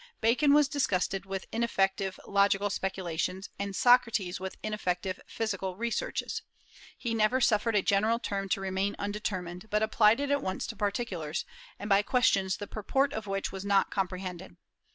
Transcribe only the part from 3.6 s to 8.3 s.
Socrates with ineffective physical researches. He never suffered a general